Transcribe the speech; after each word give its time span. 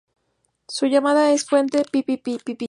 Su 0.67 0.87
llamada 0.87 1.31
es 1.31 1.43
un 1.43 1.47
fuerte 1.47 1.83
"pi-pi-pi-pi-pi-pi-pi". 1.91 2.57